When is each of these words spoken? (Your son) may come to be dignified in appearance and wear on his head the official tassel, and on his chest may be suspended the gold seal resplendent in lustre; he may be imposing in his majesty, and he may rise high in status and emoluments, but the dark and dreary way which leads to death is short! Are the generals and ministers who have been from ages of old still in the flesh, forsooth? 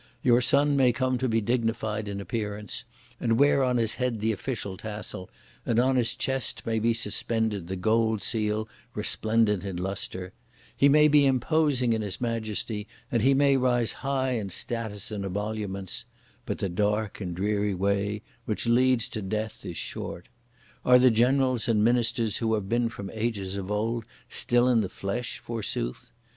(Your 0.23 0.41
son) 0.41 0.75
may 0.75 0.91
come 0.91 1.19
to 1.19 1.29
be 1.29 1.41
dignified 1.41 2.07
in 2.07 2.19
appearance 2.19 2.85
and 3.19 3.37
wear 3.37 3.63
on 3.63 3.77
his 3.77 3.93
head 3.93 4.19
the 4.19 4.31
official 4.31 4.75
tassel, 4.75 5.29
and 5.63 5.77
on 5.77 5.95
his 5.95 6.15
chest 6.15 6.65
may 6.65 6.79
be 6.79 6.91
suspended 6.91 7.67
the 7.67 7.75
gold 7.75 8.23
seal 8.23 8.67
resplendent 8.95 9.63
in 9.63 9.77
lustre; 9.77 10.33
he 10.75 10.89
may 10.89 11.07
be 11.07 11.27
imposing 11.27 11.93
in 11.93 12.01
his 12.01 12.19
majesty, 12.19 12.87
and 13.11 13.21
he 13.21 13.35
may 13.35 13.55
rise 13.57 13.91
high 14.01 14.31
in 14.31 14.49
status 14.49 15.11
and 15.11 15.23
emoluments, 15.23 16.05
but 16.47 16.57
the 16.57 16.67
dark 16.67 17.21
and 17.21 17.35
dreary 17.35 17.75
way 17.75 18.23
which 18.45 18.65
leads 18.65 19.07
to 19.09 19.21
death 19.21 19.63
is 19.63 19.77
short! 19.77 20.29
Are 20.83 20.97
the 20.97 21.11
generals 21.11 21.67
and 21.67 21.83
ministers 21.83 22.37
who 22.37 22.55
have 22.55 22.67
been 22.67 22.89
from 22.89 23.11
ages 23.13 23.55
of 23.55 23.69
old 23.69 24.05
still 24.29 24.67
in 24.67 24.81
the 24.81 24.89
flesh, 24.89 25.37
forsooth? 25.37 26.09